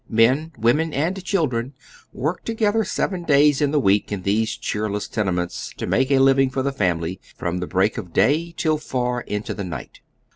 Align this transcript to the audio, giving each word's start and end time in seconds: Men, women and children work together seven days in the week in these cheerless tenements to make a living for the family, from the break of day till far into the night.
Men, 0.09 0.51
women 0.57 0.93
and 0.95 1.23
children 1.23 1.75
work 2.11 2.43
together 2.43 2.83
seven 2.83 3.21
days 3.23 3.61
in 3.61 3.69
the 3.69 3.79
week 3.79 4.11
in 4.11 4.23
these 4.23 4.57
cheerless 4.57 5.07
tenements 5.07 5.75
to 5.77 5.85
make 5.85 6.09
a 6.09 6.17
living 6.17 6.49
for 6.49 6.63
the 6.63 6.71
family, 6.71 7.21
from 7.37 7.59
the 7.59 7.67
break 7.67 7.99
of 7.99 8.11
day 8.11 8.51
till 8.57 8.79
far 8.79 9.21
into 9.21 9.53
the 9.53 9.63
night. 9.63 9.99